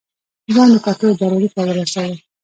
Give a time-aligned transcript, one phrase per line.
[0.53, 2.17] ځان مې ټاکلي دروازې ته ورساوه.